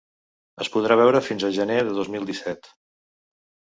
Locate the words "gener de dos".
1.59-2.13